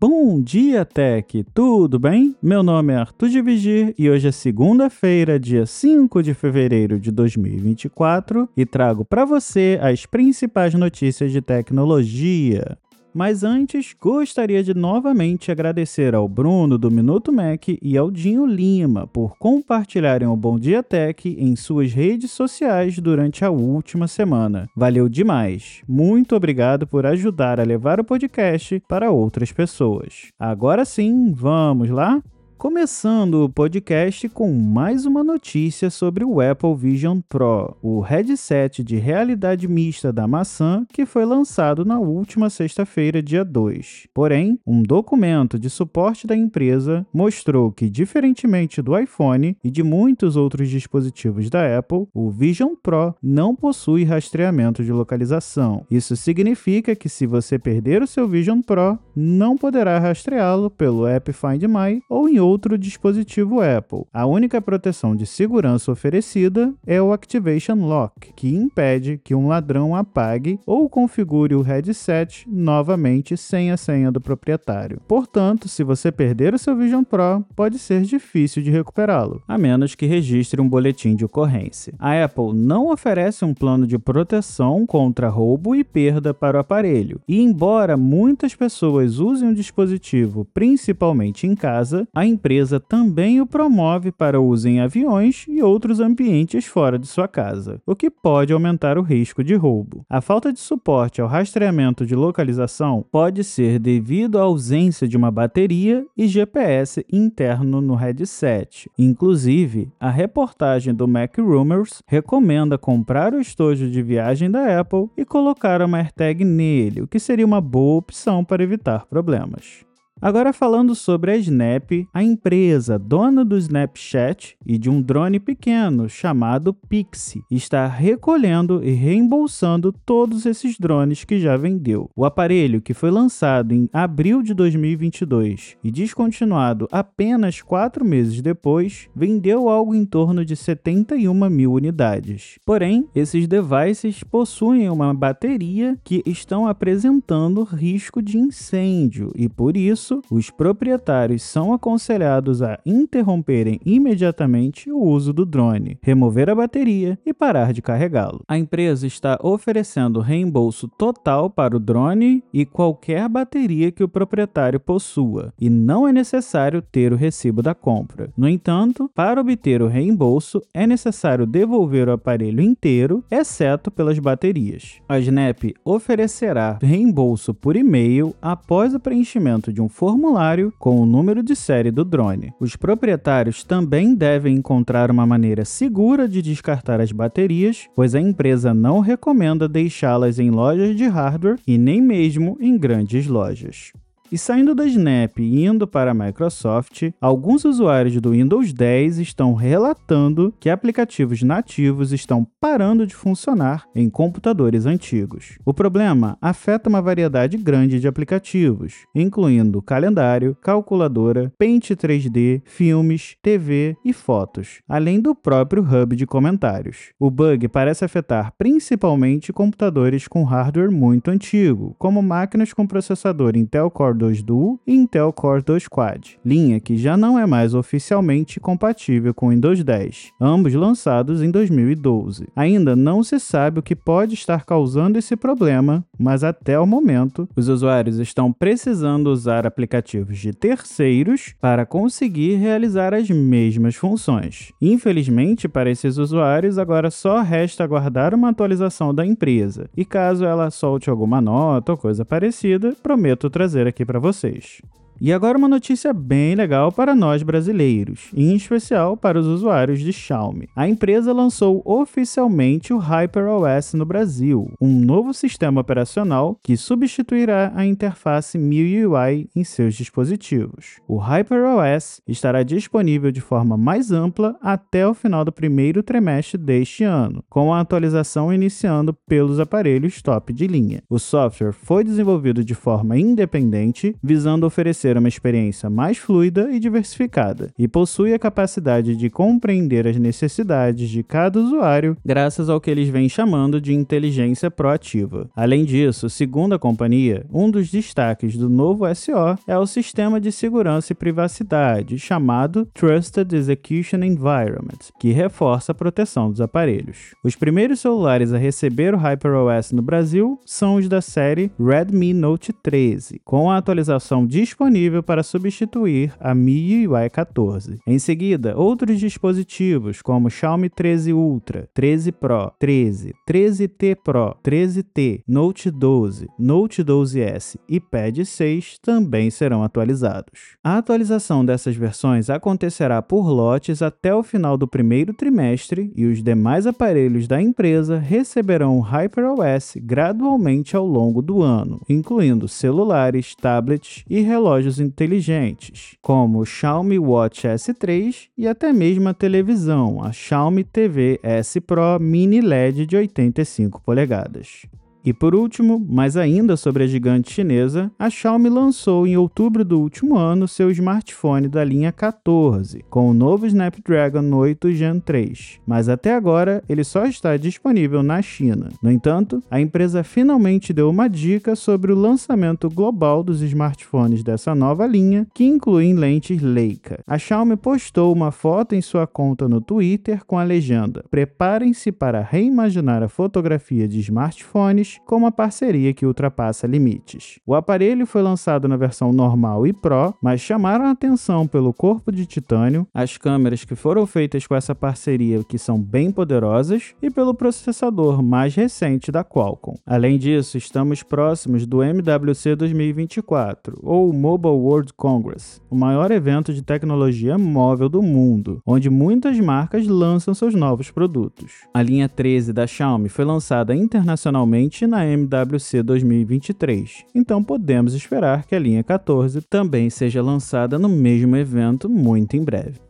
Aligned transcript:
Bom 0.00 0.40
dia, 0.40 0.82
Tech! 0.86 1.44
Tudo 1.52 1.98
bem? 1.98 2.34
Meu 2.42 2.62
nome 2.62 2.94
é 2.94 2.96
Arthur 2.96 3.28
de 3.28 3.42
Vigir 3.42 3.94
e 3.98 4.08
hoje 4.08 4.28
é 4.28 4.32
segunda-feira, 4.32 5.38
dia 5.38 5.66
5 5.66 6.22
de 6.22 6.32
fevereiro 6.32 6.98
de 6.98 7.10
2024 7.10 8.48
e 8.56 8.64
trago 8.64 9.04
para 9.04 9.26
você 9.26 9.78
as 9.82 10.06
principais 10.06 10.72
notícias 10.72 11.30
de 11.30 11.42
tecnologia. 11.42 12.78
Mas 13.12 13.42
antes, 13.42 13.94
gostaria 14.00 14.62
de 14.62 14.72
novamente 14.72 15.50
agradecer 15.50 16.14
ao 16.14 16.28
Bruno 16.28 16.78
do 16.78 16.90
Minuto 16.90 17.32
Mac 17.32 17.68
e 17.82 17.96
ao 17.96 18.10
Dinho 18.10 18.46
Lima 18.46 19.06
por 19.06 19.36
compartilharem 19.36 20.28
o 20.28 20.36
Bom 20.36 20.58
Dia 20.58 20.82
Tech 20.82 21.28
em 21.28 21.56
suas 21.56 21.92
redes 21.92 22.30
sociais 22.30 22.98
durante 22.98 23.44
a 23.44 23.50
última 23.50 24.06
semana. 24.06 24.68
Valeu 24.76 25.08
demais! 25.08 25.82
Muito 25.88 26.36
obrigado 26.36 26.86
por 26.86 27.04
ajudar 27.04 27.58
a 27.58 27.64
levar 27.64 27.98
o 27.98 28.04
podcast 28.04 28.80
para 28.88 29.10
outras 29.10 29.50
pessoas. 29.50 30.30
Agora 30.38 30.84
sim, 30.84 31.32
vamos 31.32 31.90
lá? 31.90 32.22
Começando 32.60 33.44
o 33.44 33.48
podcast 33.48 34.28
com 34.28 34.52
mais 34.52 35.06
uma 35.06 35.24
notícia 35.24 35.88
sobre 35.88 36.26
o 36.26 36.42
Apple 36.42 36.74
Vision 36.76 37.20
Pro, 37.26 37.74
o 37.80 38.00
headset 38.00 38.84
de 38.84 38.96
realidade 38.96 39.66
mista 39.66 40.12
da 40.12 40.28
maçã 40.28 40.84
que 40.92 41.06
foi 41.06 41.24
lançado 41.24 41.86
na 41.86 41.98
última 41.98 42.50
sexta-feira, 42.50 43.22
dia 43.22 43.46
2. 43.46 44.08
Porém, 44.12 44.60
um 44.66 44.82
documento 44.82 45.58
de 45.58 45.70
suporte 45.70 46.26
da 46.26 46.36
empresa 46.36 47.06
mostrou 47.14 47.72
que, 47.72 47.88
diferentemente 47.88 48.82
do 48.82 48.94
iPhone 48.98 49.56
e 49.64 49.70
de 49.70 49.82
muitos 49.82 50.36
outros 50.36 50.68
dispositivos 50.68 51.48
da 51.48 51.78
Apple, 51.78 52.08
o 52.12 52.30
Vision 52.30 52.74
Pro 52.82 53.14
não 53.22 53.56
possui 53.56 54.04
rastreamento 54.04 54.84
de 54.84 54.92
localização. 54.92 55.86
Isso 55.90 56.14
significa 56.14 56.94
que, 56.94 57.08
se 57.08 57.26
você 57.26 57.58
perder 57.58 58.02
o 58.02 58.06
seu 58.06 58.28
Vision 58.28 58.60
Pro, 58.60 58.98
não 59.16 59.56
poderá 59.56 59.98
rastreá-lo 59.98 60.68
pelo 60.68 61.06
app 61.06 61.32
Find 61.32 61.62
My 61.62 62.02
ou 62.06 62.28
em 62.28 62.38
outro 62.38 62.49
dispositivo 62.78 63.60
Apple. 63.60 64.04
A 64.12 64.26
única 64.26 64.60
proteção 64.60 65.14
de 65.14 65.26
segurança 65.26 65.90
oferecida 65.90 66.72
é 66.86 67.00
o 67.00 67.12
Activation 67.12 67.74
Lock, 67.74 68.32
que 68.34 68.54
impede 68.54 69.20
que 69.22 69.34
um 69.34 69.48
ladrão 69.48 69.94
apague 69.94 70.58
ou 70.66 70.88
configure 70.88 71.54
o 71.54 71.62
headset 71.62 72.46
novamente 72.48 73.36
sem 73.36 73.70
a 73.70 73.76
senha 73.76 74.10
do 74.10 74.20
proprietário. 74.20 75.00
Portanto, 75.06 75.68
se 75.68 75.82
você 75.84 76.10
perder 76.10 76.54
o 76.54 76.58
seu 76.58 76.76
Vision 76.76 77.02
Pro, 77.02 77.44
pode 77.54 77.78
ser 77.78 78.02
difícil 78.02 78.62
de 78.62 78.70
recuperá-lo, 78.70 79.42
a 79.46 79.58
menos 79.58 79.94
que 79.94 80.06
registre 80.06 80.60
um 80.60 80.68
boletim 80.68 81.14
de 81.14 81.24
ocorrência. 81.24 81.94
A 81.98 82.24
Apple 82.24 82.52
não 82.54 82.90
oferece 82.90 83.44
um 83.44 83.54
plano 83.54 83.86
de 83.86 83.98
proteção 83.98 84.86
contra 84.86 85.28
roubo 85.28 85.74
e 85.74 85.84
perda 85.84 86.32
para 86.32 86.58
o 86.58 86.60
aparelho, 86.60 87.20
e 87.26 87.40
embora 87.40 87.96
muitas 87.96 88.54
pessoas 88.54 89.18
usem 89.18 89.50
o 89.50 89.54
dispositivo 89.54 90.46
principalmente 90.52 91.46
em 91.46 91.54
casa, 91.54 92.06
a 92.14 92.26
empresa 92.40 92.80
também 92.80 93.38
o 93.38 93.46
promove 93.46 94.10
para 94.10 94.40
uso 94.40 94.66
em 94.66 94.80
aviões 94.80 95.44
e 95.46 95.62
outros 95.62 96.00
ambientes 96.00 96.64
fora 96.64 96.98
de 96.98 97.06
sua 97.06 97.28
casa, 97.28 97.82
o 97.86 97.94
que 97.94 98.08
pode 98.08 98.50
aumentar 98.50 98.96
o 98.96 99.02
risco 99.02 99.44
de 99.44 99.54
roubo. 99.54 100.06
A 100.08 100.22
falta 100.22 100.50
de 100.50 100.58
suporte 100.58 101.20
ao 101.20 101.28
rastreamento 101.28 102.06
de 102.06 102.14
localização 102.14 103.04
pode 103.12 103.44
ser 103.44 103.78
devido 103.78 104.38
à 104.38 104.42
ausência 104.42 105.06
de 105.06 105.18
uma 105.18 105.30
bateria 105.30 106.06
e 106.16 106.26
GPS 106.26 107.04
interno 107.12 107.82
no 107.82 107.94
headset. 107.94 108.90
Inclusive, 108.98 109.92
a 110.00 110.08
reportagem 110.08 110.94
do 110.94 111.06
Mac 111.06 111.36
Rumors 111.36 112.02
recomenda 112.06 112.78
comprar 112.78 113.34
o 113.34 113.40
estojo 113.40 113.90
de 113.90 114.00
viagem 114.00 114.50
da 114.50 114.80
Apple 114.80 115.10
e 115.14 115.26
colocar 115.26 115.82
uma 115.82 115.98
AirTag 115.98 116.42
nele, 116.42 117.02
o 117.02 117.06
que 117.06 117.18
seria 117.18 117.44
uma 117.44 117.60
boa 117.60 117.98
opção 117.98 118.42
para 118.42 118.62
evitar 118.62 119.04
problemas. 119.04 119.89
Agora 120.22 120.52
falando 120.52 120.94
sobre 120.94 121.30
a 121.30 121.36
Snap, 121.38 122.06
a 122.12 122.22
empresa 122.22 122.98
dona 122.98 123.42
do 123.42 123.56
Snapchat 123.56 124.54
e 124.66 124.76
de 124.76 124.90
um 124.90 125.00
drone 125.00 125.40
pequeno 125.40 126.10
chamado 126.10 126.74
Pixie 126.74 127.42
está 127.50 127.86
recolhendo 127.86 128.84
e 128.84 128.90
reembolsando 128.90 129.94
todos 130.04 130.44
esses 130.44 130.78
drones 130.78 131.24
que 131.24 131.40
já 131.40 131.56
vendeu. 131.56 132.10
O 132.14 132.26
aparelho, 132.26 132.82
que 132.82 132.92
foi 132.92 133.10
lançado 133.10 133.72
em 133.72 133.88
abril 133.94 134.42
de 134.42 134.52
2022 134.52 135.78
e 135.82 135.90
descontinuado 135.90 136.86
apenas 136.92 137.62
quatro 137.62 138.04
meses 138.04 138.42
depois, 138.42 139.08
vendeu 139.16 139.70
algo 139.70 139.94
em 139.94 140.04
torno 140.04 140.44
de 140.44 140.54
71 140.54 141.48
mil 141.48 141.72
unidades. 141.72 142.58
Porém, 142.66 143.08
esses 143.14 143.48
devices 143.48 144.22
possuem 144.22 144.90
uma 144.90 145.14
bateria 145.14 145.98
que 146.04 146.22
estão 146.26 146.68
apresentando 146.68 147.62
risco 147.62 148.20
de 148.20 148.36
incêndio 148.36 149.32
e 149.34 149.48
por 149.48 149.78
isso 149.78 150.09
isso, 150.10 150.22
os 150.30 150.50
proprietários 150.50 151.42
são 151.42 151.72
aconselhados 151.72 152.62
a 152.62 152.78
interromperem 152.84 153.80
imediatamente 153.84 154.90
o 154.90 154.98
uso 154.98 155.32
do 155.32 155.46
drone, 155.46 155.98
remover 156.02 156.50
a 156.50 156.54
bateria 156.54 157.18
e 157.24 157.32
parar 157.32 157.72
de 157.72 157.80
carregá-lo. 157.80 158.42
A 158.48 158.58
empresa 158.58 159.06
está 159.06 159.38
oferecendo 159.42 160.20
reembolso 160.20 160.88
total 160.88 161.48
para 161.48 161.76
o 161.76 161.80
drone 161.80 162.42
e 162.52 162.66
qualquer 162.66 163.28
bateria 163.28 163.92
que 163.92 164.02
o 164.02 164.08
proprietário 164.08 164.80
possua, 164.80 165.52
e 165.60 165.70
não 165.70 166.08
é 166.08 166.12
necessário 166.12 166.82
ter 166.82 167.12
o 167.12 167.16
recibo 167.16 167.62
da 167.62 167.74
compra. 167.74 168.30
No 168.36 168.48
entanto, 168.48 169.10
para 169.14 169.40
obter 169.40 169.82
o 169.82 169.86
reembolso, 169.86 170.60
é 170.74 170.86
necessário 170.86 171.46
devolver 171.46 172.08
o 172.08 172.12
aparelho 172.12 172.60
inteiro, 172.60 173.22
exceto 173.30 173.90
pelas 173.90 174.18
baterias. 174.18 175.00
A 175.08 175.18
Snap 175.18 175.62
oferecerá 175.84 176.78
reembolso 176.80 177.54
por 177.54 177.76
e-mail 177.76 178.34
após 178.40 178.94
o 178.94 179.00
preenchimento 179.00 179.72
de 179.72 179.80
um 179.80 179.88
formulário 179.90 180.72
com 180.78 181.00
o 181.00 181.04
número 181.04 181.42
de 181.42 181.54
série 181.54 181.90
do 181.90 182.04
drone. 182.04 182.54
Os 182.58 182.76
proprietários 182.76 183.62
também 183.62 184.14
devem 184.14 184.56
encontrar 184.56 185.10
uma 185.10 185.26
maneira 185.26 185.64
segura 185.64 186.26
de 186.26 186.40
descartar 186.40 187.00
as 187.00 187.12
baterias, 187.12 187.88
pois 187.94 188.14
a 188.14 188.20
empresa 188.20 188.72
não 188.72 189.00
recomenda 189.00 189.68
deixá-las 189.68 190.38
em 190.38 190.50
lojas 190.50 190.96
de 190.96 191.04
hardware 191.06 191.58
e 191.66 191.76
nem 191.76 192.00
mesmo 192.00 192.56
em 192.60 192.78
grandes 192.78 193.26
lojas. 193.26 193.92
E 194.32 194.38
saindo 194.38 194.76
da 194.76 194.86
Snap 194.86 195.40
e 195.40 195.64
indo 195.64 195.88
para 195.88 196.12
a 196.12 196.14
Microsoft, 196.14 197.10
alguns 197.20 197.64
usuários 197.64 198.20
do 198.20 198.30
Windows 198.30 198.72
10 198.72 199.18
estão 199.18 199.54
relatando 199.54 200.54
que 200.60 200.70
aplicativos 200.70 201.42
nativos 201.42 202.12
estão 202.12 202.46
parando 202.60 203.04
de 203.04 203.12
funcionar 203.12 203.86
em 203.92 204.08
computadores 204.08 204.86
antigos. 204.86 205.58
O 205.64 205.74
problema 205.74 206.38
afeta 206.40 206.88
uma 206.88 207.02
variedade 207.02 207.56
grande 207.56 207.98
de 207.98 208.06
aplicativos, 208.06 209.04
incluindo 209.12 209.82
calendário, 209.82 210.56
calculadora, 210.62 211.52
Paint 211.58 211.90
3D, 211.90 212.62
filmes, 212.64 213.36
TV 213.42 213.96
e 214.04 214.12
fotos, 214.12 214.80
além 214.88 215.20
do 215.20 215.34
próprio 215.34 215.82
hub 215.82 216.14
de 216.14 216.24
comentários. 216.24 217.12
O 217.18 217.32
bug 217.32 217.66
parece 217.66 218.04
afetar 218.04 218.52
principalmente 218.56 219.52
computadores 219.52 220.28
com 220.28 220.44
hardware 220.44 220.92
muito 220.92 221.32
antigo, 221.32 221.96
como 221.98 222.22
máquinas 222.22 222.72
com 222.72 222.86
processador 222.86 223.56
Intel 223.56 223.90
Core 223.90 224.19
2 224.20 224.42
Duo 224.42 224.78
e 224.86 224.94
Intel 224.94 225.32
Core 225.32 225.62
2 225.62 225.88
Quad, 225.88 226.36
linha 226.44 226.78
que 226.78 226.98
já 226.98 227.16
não 227.16 227.38
é 227.38 227.46
mais 227.46 227.72
oficialmente 227.72 228.60
compatível 228.60 229.32
com 229.32 229.48
Windows 229.48 229.82
10, 229.82 230.32
ambos 230.38 230.74
lançados 230.74 231.42
em 231.42 231.50
2012. 231.50 232.46
Ainda 232.54 232.94
não 232.94 233.22
se 233.22 233.40
sabe 233.40 233.80
o 233.80 233.82
que 233.82 233.96
pode 233.96 234.34
estar 234.34 234.66
causando 234.66 235.18
esse 235.18 235.36
problema, 235.36 236.04
mas 236.18 236.44
até 236.44 236.78
o 236.78 236.86
momento, 236.86 237.48
os 237.56 237.68
usuários 237.68 238.18
estão 238.18 238.52
precisando 238.52 239.28
usar 239.28 239.66
aplicativos 239.66 240.38
de 240.38 240.52
terceiros 240.52 241.54
para 241.58 241.86
conseguir 241.86 242.56
realizar 242.56 243.14
as 243.14 243.30
mesmas 243.30 243.96
funções. 243.96 244.70
Infelizmente, 244.82 245.66
para 245.66 245.90
esses 245.90 246.18
usuários, 246.18 246.76
agora 246.76 247.10
só 247.10 247.40
resta 247.40 247.84
aguardar 247.84 248.34
uma 248.34 248.50
atualização 248.50 249.14
da 249.14 249.24
empresa, 249.24 249.88
e 249.96 250.04
caso 250.04 250.44
ela 250.44 250.70
solte 250.70 251.08
alguma 251.08 251.40
nota 251.40 251.92
ou 251.92 251.98
coisa 251.98 252.22
parecida, 252.22 252.94
prometo 253.02 253.48
trazer 253.48 253.86
aqui 253.86 254.04
para 254.10 254.18
vocês. 254.18 254.82
E 255.22 255.34
agora 255.34 255.58
uma 255.58 255.68
notícia 255.68 256.14
bem 256.14 256.54
legal 256.54 256.90
para 256.90 257.14
nós 257.14 257.42
brasileiros, 257.42 258.30
em 258.34 258.56
especial 258.56 259.18
para 259.18 259.38
os 259.38 259.46
usuários 259.46 260.00
de 260.00 260.14
Xiaomi. 260.14 260.66
A 260.74 260.88
empresa 260.88 261.30
lançou 261.30 261.82
oficialmente 261.84 262.94
o 262.94 262.96
HyperOS 262.98 263.92
no 263.92 264.06
Brasil, 264.06 264.72
um 264.80 264.88
novo 264.88 265.34
sistema 265.34 265.82
operacional 265.82 266.56
que 266.62 266.74
substituirá 266.74 267.70
a 267.74 267.84
interface 267.84 268.56
MIUI 268.56 269.46
em 269.54 269.62
seus 269.62 269.94
dispositivos. 269.94 271.00
O 271.06 271.18
HyperOS 271.18 272.22
estará 272.26 272.62
disponível 272.62 273.30
de 273.30 273.42
forma 273.42 273.76
mais 273.76 274.10
ampla 274.10 274.56
até 274.62 275.06
o 275.06 275.12
final 275.12 275.44
do 275.44 275.52
primeiro 275.52 276.02
trimestre 276.02 276.56
deste 276.56 277.04
ano, 277.04 277.44
com 277.50 277.74
a 277.74 277.80
atualização 277.80 278.50
iniciando 278.50 279.12
pelos 279.28 279.60
aparelhos 279.60 280.22
top 280.22 280.50
de 280.50 280.66
linha. 280.66 281.02
O 281.10 281.18
software 281.18 281.74
foi 281.74 282.04
desenvolvido 282.04 282.64
de 282.64 282.74
forma 282.74 283.18
independente, 283.18 284.16
visando 284.22 284.64
oferecer 284.64 285.09
uma 285.18 285.28
experiência 285.28 285.88
mais 285.88 286.18
fluida 286.18 286.70
e 286.70 286.78
diversificada, 286.78 287.70
e 287.78 287.88
possui 287.88 288.34
a 288.34 288.38
capacidade 288.38 289.16
de 289.16 289.30
compreender 289.30 290.06
as 290.06 290.16
necessidades 290.16 291.08
de 291.08 291.22
cada 291.22 291.58
usuário 291.58 292.16
graças 292.24 292.68
ao 292.68 292.80
que 292.80 292.90
eles 292.90 293.08
vêm 293.08 293.28
chamando 293.28 293.80
de 293.80 293.94
inteligência 293.94 294.70
proativa. 294.70 295.48
Além 295.54 295.84
disso, 295.84 296.28
segundo 296.28 296.74
a 296.74 296.78
companhia, 296.78 297.44
um 297.52 297.70
dos 297.70 297.90
destaques 297.90 298.56
do 298.56 298.68
novo 298.68 299.04
SO 299.14 299.58
é 299.66 299.76
o 299.76 299.86
sistema 299.86 300.40
de 300.40 300.52
segurança 300.52 301.12
e 301.12 301.16
privacidade 301.16 302.18
chamado 302.18 302.86
Trusted 302.94 303.54
Execution 303.54 304.22
Environment, 304.22 304.98
que 305.18 305.32
reforça 305.32 305.92
a 305.92 305.94
proteção 305.94 306.50
dos 306.50 306.60
aparelhos. 306.60 307.34
Os 307.42 307.56
primeiros 307.56 308.00
celulares 308.00 308.52
a 308.52 308.58
receber 308.58 309.14
o 309.14 309.18
HyperOS 309.18 309.92
no 309.92 310.02
Brasil 310.02 310.58
são 310.64 310.96
os 310.96 311.08
da 311.08 311.20
série 311.20 311.70
Redmi 311.78 312.32
Note 312.32 312.72
13, 312.72 313.40
com 313.44 313.70
a 313.70 313.76
atualização 313.76 314.46
disponível 314.46 314.99
para 315.22 315.42
substituir 315.42 316.32
a 316.38 316.54
MIUI 316.54 317.30
14. 317.30 317.98
Em 318.06 318.18
seguida, 318.18 318.76
outros 318.76 319.18
dispositivos 319.18 320.20
como 320.20 320.50
Xiaomi 320.50 320.90
13 320.90 321.32
Ultra, 321.32 321.88
13 321.94 322.32
Pro, 322.32 322.72
13, 322.78 323.34
13T 323.48 324.16
Pro, 324.22 324.56
13T, 324.62 325.42
Note 325.48 325.90
12, 325.90 326.48
Note 326.58 327.02
12S 327.02 327.76
e 327.88 327.98
Pad 327.98 328.44
6 328.44 328.98
também 328.98 329.50
serão 329.50 329.82
atualizados. 329.82 330.76
A 330.84 330.98
atualização 330.98 331.64
dessas 331.64 331.96
versões 331.96 332.50
acontecerá 332.50 333.22
por 333.22 333.48
lotes 333.48 334.02
até 334.02 334.34
o 334.34 334.42
final 334.42 334.76
do 334.76 334.88
primeiro 334.88 335.32
trimestre 335.32 336.12
e 336.14 336.26
os 336.26 336.42
demais 336.42 336.86
aparelhos 336.86 337.46
da 337.46 337.60
empresa 337.60 338.18
receberão 338.18 338.98
o 338.98 339.00
HyperOS 339.00 339.94
gradualmente 339.96 340.96
ao 340.96 341.06
longo 341.06 341.40
do 341.40 341.62
ano, 341.62 342.00
incluindo 342.08 342.68
celulares, 342.68 343.54
tablets 343.54 344.24
e 344.28 344.40
relógios 344.40 344.89
inteligentes, 344.98 346.16
como 346.20 346.58
o 346.58 346.66
Xiaomi 346.66 347.18
Watch 347.18 347.68
S3 347.68 348.48
e 348.56 348.66
até 348.66 348.92
mesmo 348.92 349.28
a 349.28 349.34
televisão, 349.34 350.24
a 350.24 350.32
Xiaomi 350.32 350.82
TV 350.82 351.38
S 351.42 351.80
Pro 351.80 352.18
Mini 352.18 352.60
LED 352.60 353.06
de 353.06 353.16
85 353.16 354.02
polegadas. 354.02 354.86
E 355.24 355.32
por 355.34 355.54
último, 355.54 356.04
mas 356.08 356.36
ainda 356.36 356.76
sobre 356.76 357.04
a 357.04 357.06
gigante 357.06 357.52
chinesa, 357.52 358.10
a 358.18 358.30
Xiaomi 358.30 358.70
lançou 358.70 359.26
em 359.26 359.36
outubro 359.36 359.84
do 359.84 360.00
último 360.00 360.36
ano 360.36 360.66
seu 360.66 360.90
smartphone 360.90 361.68
da 361.68 361.84
linha 361.84 362.10
14, 362.10 363.04
com 363.10 363.28
o 363.28 363.34
novo 363.34 363.66
Snapdragon 363.66 364.54
8 364.54 364.92
Gen 364.92 365.20
3, 365.20 365.80
mas 365.86 366.08
até 366.08 366.34
agora 366.34 366.82
ele 366.88 367.04
só 367.04 367.26
está 367.26 367.56
disponível 367.58 368.22
na 368.22 368.40
China. 368.40 368.88
No 369.02 369.10
entanto, 369.10 369.62
a 369.70 369.78
empresa 369.80 370.24
finalmente 370.24 370.92
deu 370.92 371.10
uma 371.10 371.28
dica 371.28 371.76
sobre 371.76 372.12
o 372.12 372.18
lançamento 372.18 372.88
global 372.88 373.42
dos 373.42 373.60
smartphones 373.60 374.42
dessa 374.42 374.74
nova 374.74 375.06
linha, 375.06 375.46
que 375.52 375.64
incluem 375.64 376.14
lentes 376.14 376.62
Leica. 376.62 377.22
A 377.26 377.36
Xiaomi 377.36 377.76
postou 377.76 378.32
uma 378.32 378.50
foto 378.50 378.94
em 378.94 379.02
sua 379.02 379.26
conta 379.26 379.68
no 379.68 379.82
Twitter 379.82 380.44
com 380.46 380.58
a 380.58 380.64
legenda: 380.64 381.24
Preparem-se 381.30 382.10
para 382.10 382.40
reimaginar 382.40 383.22
a 383.22 383.28
fotografia 383.28 384.08
de 384.08 384.20
smartphones 384.20 385.09
com 385.24 385.36
uma 385.36 385.52
parceria 385.52 386.12
que 386.12 386.26
ultrapassa 386.26 386.86
limites. 386.86 387.58
O 387.66 387.74
aparelho 387.74 388.26
foi 388.26 388.42
lançado 388.42 388.86
na 388.86 388.96
versão 388.96 389.32
normal 389.32 389.86
e 389.86 389.92
Pro, 389.92 390.34
mas 390.42 390.60
chamaram 390.60 391.06
a 391.06 391.10
atenção 391.10 391.66
pelo 391.66 391.92
corpo 391.92 392.30
de 392.30 392.46
titânio, 392.46 393.06
as 393.12 393.36
câmeras 393.36 393.84
que 393.84 393.94
foram 393.94 394.26
feitas 394.26 394.66
com 394.66 394.74
essa 394.74 394.94
parceria 394.94 395.62
que 395.64 395.78
são 395.78 396.00
bem 396.00 396.30
poderosas 396.30 397.14
e 397.22 397.30
pelo 397.30 397.54
processador 397.54 398.42
mais 398.42 398.74
recente 398.74 399.32
da 399.32 399.44
Qualcomm. 399.44 399.96
Além 400.06 400.38
disso, 400.38 400.76
estamos 400.76 401.22
próximos 401.22 401.86
do 401.86 402.02
MWC 402.02 402.76
2024, 402.76 403.98
ou 404.02 404.32
Mobile 404.32 404.74
World 404.74 405.12
Congress, 405.14 405.80
o 405.90 405.94
maior 405.94 406.30
evento 406.30 406.72
de 406.72 406.82
tecnologia 406.82 407.58
móvel 407.58 408.08
do 408.08 408.22
mundo, 408.22 408.82
onde 408.86 409.10
muitas 409.10 409.58
marcas 409.58 410.06
lançam 410.06 410.54
seus 410.54 410.74
novos 410.74 411.10
produtos. 411.10 411.86
A 411.92 412.02
linha 412.02 412.28
13 412.28 412.72
da 412.72 412.86
Xiaomi 412.86 413.28
foi 413.28 413.44
lançada 413.44 413.94
internacionalmente 413.94 414.99
na 415.06 415.26
MWC 415.26 416.02
2023, 416.02 417.24
então 417.34 417.62
podemos 417.62 418.14
esperar 418.14 418.64
que 418.64 418.74
a 418.74 418.78
linha 418.78 419.02
14 419.02 419.60
também 419.62 420.08
seja 420.10 420.42
lançada 420.42 420.98
no 420.98 421.08
mesmo 421.08 421.56
evento 421.56 422.08
muito 422.08 422.56
em 422.56 422.62
breve. 422.62 423.09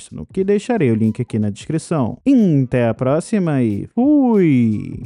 cadastro, 0.00 0.26
que 0.32 0.42
deixarei 0.42 0.90
o 0.90 0.94
link 0.94 1.20
aqui 1.20 1.38
na 1.38 1.50
descrição. 1.50 2.18
Até 2.64 2.88
a 2.88 2.94
próxima 2.94 3.62
e 3.62 3.86
fui! 3.94 5.04